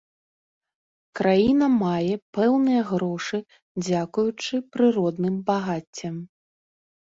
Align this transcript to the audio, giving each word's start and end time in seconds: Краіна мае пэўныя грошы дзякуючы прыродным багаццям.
Краіна 1.19 1.67
мае 1.83 2.15
пэўныя 2.37 2.81
грошы 2.91 3.37
дзякуючы 3.85 4.55
прыродным 4.73 5.35
багаццям. 5.53 6.15